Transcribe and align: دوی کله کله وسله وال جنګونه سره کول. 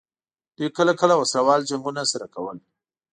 دوی 0.57 0.67
کله 0.77 0.93
کله 1.01 1.13
وسله 1.17 1.41
وال 1.45 1.61
جنګونه 1.69 2.01
سره 2.11 2.25
کول. 2.33 2.57